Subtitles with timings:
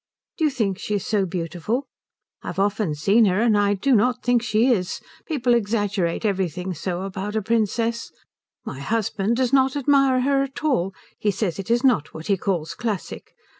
[0.39, 1.85] Do you think she is so beautiful?
[2.41, 4.99] I have often seen her, and I do not think she is.
[5.27, 8.11] People exaggerate everything so about a princess.
[8.65, 10.91] My husband does not admire her at all.
[11.19, 13.35] He says it is not what he calls classic.